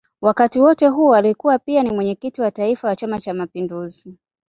[0.21, 4.17] Wakati wote huo alikuwa pia ni Mwenyekiti wa Taifa wa Chama cha Mapinduzi